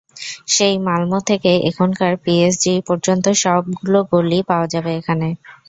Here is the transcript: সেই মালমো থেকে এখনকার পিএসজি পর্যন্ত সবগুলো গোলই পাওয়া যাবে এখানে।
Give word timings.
সেই 0.47 0.75
মালমো 0.85 1.19
থেকে 1.29 1.51
এখনকার 1.69 2.13
পিএসজি 2.23 2.73
পর্যন্ত 2.87 3.25
সবগুলো 3.43 3.99
গোলই 4.11 4.41
পাওয়া 4.49 4.67
যাবে 4.73 4.91
এখানে। 4.99 5.27